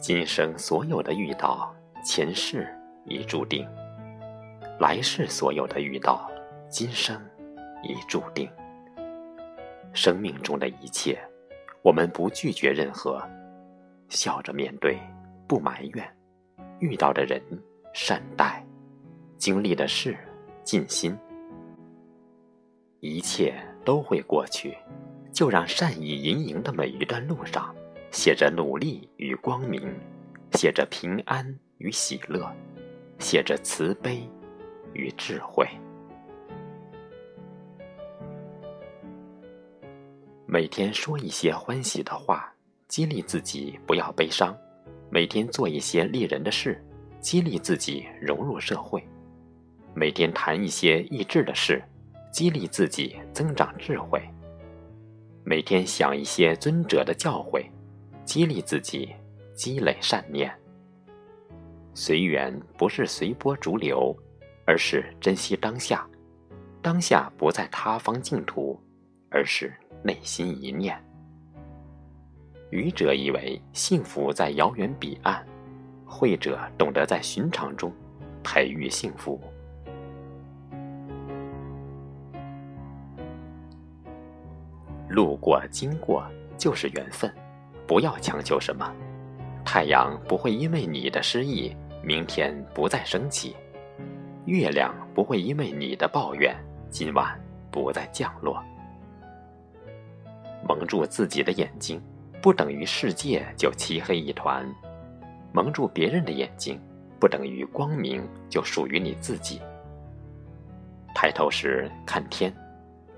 [0.00, 1.74] 今生所有的遇到，
[2.04, 2.72] 前世
[3.04, 3.66] 已注定；
[4.78, 6.30] 来世所有的遇到，
[6.68, 7.20] 今生
[7.82, 8.48] 已注定。
[9.92, 11.18] 生命中的一切，
[11.82, 13.20] 我们不拒绝任何，
[14.08, 14.96] 笑着面对，
[15.48, 16.16] 不埋怨。
[16.78, 17.42] 遇到的人
[17.92, 18.64] 善待，
[19.36, 20.16] 经历的事
[20.62, 21.18] 尽心，
[23.00, 23.52] 一切
[23.84, 24.76] 都会过去。
[25.32, 27.74] 就让善意盈盈的每一段路上，
[28.10, 29.82] 写着努力与光明，
[30.52, 32.50] 写着平安与喜乐，
[33.18, 34.22] 写着慈悲
[34.92, 35.66] 与智慧。
[40.46, 42.50] 每天说一些欢喜的话，
[42.88, 44.54] 激励自己不要悲伤；
[45.10, 46.82] 每天做一些利人的事，
[47.20, 49.00] 激励自己融入社会；
[49.94, 51.84] 每天谈一些益智的事，
[52.32, 54.22] 激励自己增长智慧。
[55.44, 57.66] 每天想一些尊者的教诲，
[58.28, 59.08] 激励自己
[59.54, 60.54] 积累善念。
[61.94, 64.14] 随缘不是随波逐流，
[64.66, 66.06] 而是珍惜当下。
[66.82, 68.78] 当下不在他方净土，
[69.30, 71.02] 而是内心一念。
[72.68, 75.42] 愚者以为幸福在遥远彼岸，
[76.04, 77.90] 慧者懂得在寻常中
[78.44, 79.40] 培育幸福。
[85.08, 86.22] 路过经过
[86.58, 87.34] 就是缘分，
[87.88, 88.94] 不要强求什么。
[89.64, 93.56] 太阳不会因为你的失意明天不再升起，
[94.44, 96.54] 月亮不会因为你的抱怨
[96.90, 97.38] 今晚
[97.70, 98.62] 不再降落。
[100.66, 102.00] 蒙住自己的眼睛，
[102.42, 104.64] 不等于世界就漆黑一团；
[105.52, 106.80] 蒙住别人的眼睛，
[107.18, 109.60] 不等于光明就属于你自己。
[111.14, 112.54] 抬头时看天，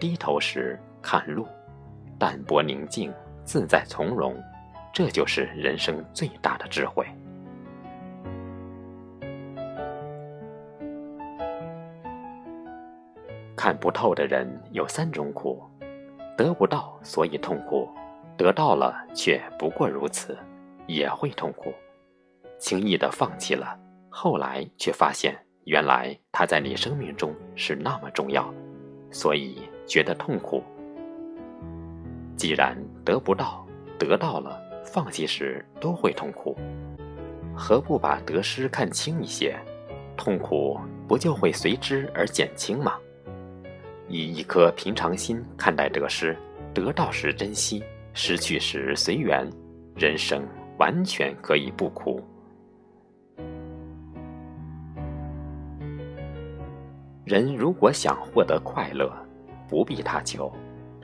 [0.00, 1.46] 低头时看路。
[2.18, 3.12] 淡泊宁静，
[3.44, 4.34] 自在从容，
[4.96, 7.06] 这就是人生最大的智慧。
[13.54, 15.62] 看不透的人有三种苦：
[16.34, 17.86] 得不到，所以痛苦；
[18.38, 20.34] 得到了，却不过如此，
[20.86, 21.70] 也会痛苦；
[22.58, 23.78] 轻易的放弃了，
[24.08, 28.50] 后来却发现，原来他在你生命中是那么重要，
[29.10, 30.64] 所以觉得痛苦。
[32.34, 32.74] 既然
[33.04, 33.66] 得不到，
[33.98, 36.56] 得到了，放弃时都会痛苦，
[37.54, 39.54] 何不把得失看轻一些，
[40.16, 42.94] 痛苦不就会随之而减轻吗？
[44.08, 46.36] 以一颗平常心看待得失，
[46.72, 47.82] 得到时珍惜，
[48.14, 49.44] 失去时随缘，
[49.96, 50.46] 人生
[50.78, 52.22] 完全可以不苦。
[57.24, 59.12] 人如果想获得快乐，
[59.68, 60.50] 不必他求。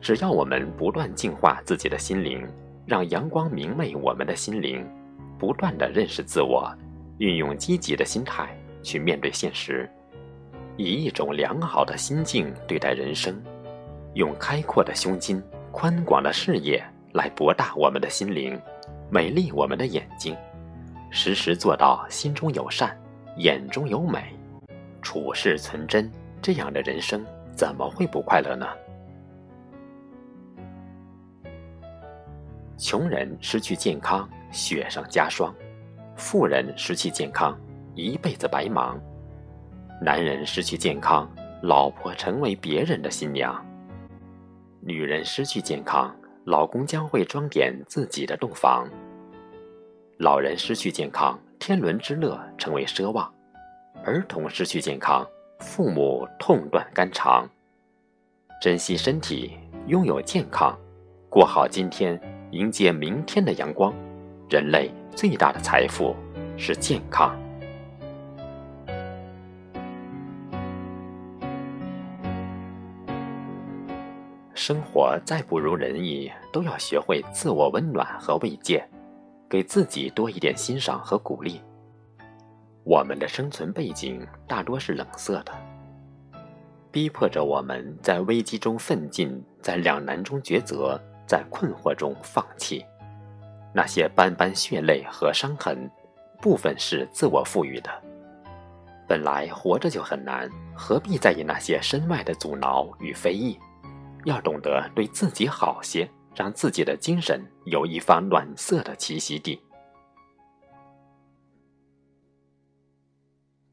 [0.00, 2.44] 只要我们不断净化自己的心灵，
[2.84, 4.84] 让阳光明媚我们的心灵，
[5.38, 6.72] 不断的认识自我，
[7.18, 8.48] 运用积极的心态
[8.82, 9.88] 去面对现实，
[10.76, 13.40] 以一种良好的心境对待人生，
[14.14, 16.82] 用开阔的胸襟、宽广的视野
[17.12, 18.60] 来博大我们的心灵，
[19.10, 20.36] 美丽我们的眼睛，
[21.10, 22.98] 时时做到心中有善，
[23.36, 24.24] 眼中有美，
[25.00, 26.10] 处事存真，
[26.40, 28.66] 这样的人生怎么会不快乐呢？
[32.76, 35.52] 穷人失去健康，雪上加霜；
[36.16, 37.58] 富人失去健康，
[37.94, 38.98] 一辈子白忙；
[40.00, 41.30] 男人失去健康，
[41.62, 43.54] 老婆成为别人的新娘；
[44.80, 48.88] 女人失去健康，老公将会装点自己的洞房；
[50.18, 53.30] 老人失去健康，天伦之乐成为奢望；
[54.04, 55.24] 儿童失去健康，
[55.60, 57.48] 父母痛断肝肠。
[58.60, 60.76] 珍惜身体，拥有健康，
[61.28, 62.20] 过好今天。
[62.52, 63.94] 迎接明天的阳光，
[64.50, 66.14] 人类最大的财富
[66.58, 67.34] 是健康。
[74.52, 78.86] 生活再不如人意，都要学会自我温暖和慰藉，
[79.48, 81.58] 给自己多一点欣赏和鼓励。
[82.84, 85.52] 我们的生存背景大多是冷色的，
[86.90, 91.00] 逼迫着我们在危机中奋进，在两难中抉择。
[91.26, 92.84] 在困惑中放弃，
[93.74, 95.90] 那些斑斑血泪和伤痕，
[96.40, 97.90] 部分是自我赋予的。
[99.08, 103.58] 本来活着就很难，何必在意那些身外的阻挠与非议？
[104.24, 109.60] 要懂得对自己好些，让自己的精神有一方暖色的栖息地。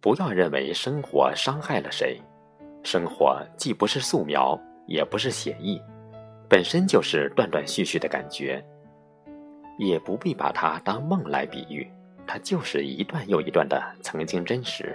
[0.02, 2.20] 不要认为生活伤害了谁，
[2.84, 5.82] 生活既不是素描，也不是写意。
[6.50, 8.64] 本身就是断断续续的感觉。
[9.78, 11.90] 也不必把它当梦来比喻，
[12.28, 14.94] 它就是一段又一段的曾经真实。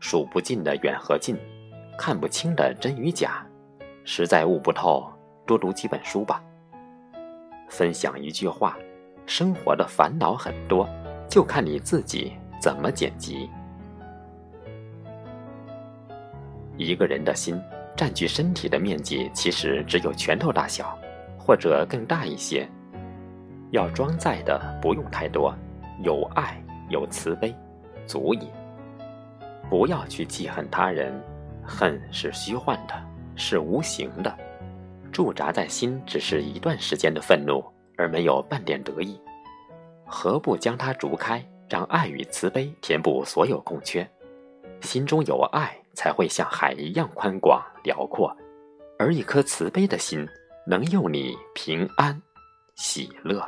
[0.00, 1.34] 数不尽的远和近，
[1.96, 3.42] 看不清的真与假，
[4.04, 5.10] 实在悟不透，
[5.46, 6.44] 多读几本书吧。
[7.70, 8.76] 分享一句话：
[9.24, 10.86] 生活的烦恼很多，
[11.26, 13.48] 就看你自己怎么剪辑。
[16.76, 17.58] 一个人的心
[17.98, 20.96] 占据身体的面积，其实只有拳头大小，
[21.36, 22.64] 或者更大一些。
[23.72, 25.52] 要装载的不用太多，
[26.04, 27.52] 有爱有慈悲，
[28.06, 28.48] 足矣。
[29.68, 31.12] 不要去记恨他人，
[31.66, 32.94] 恨是虚幻的，
[33.34, 34.32] 是无形的，
[35.10, 37.64] 驻扎在心只是一段时间的愤怒，
[37.96, 39.20] 而没有半点得意。
[40.06, 44.08] 何不将它逐开，让爱与慈悲填补所有空缺？
[44.82, 48.30] 心中有爱，才会像海一样宽广辽阔，
[48.98, 50.28] 而一颗慈悲的心，
[50.66, 52.20] 能佑你平安
[52.76, 53.42] 喜乐。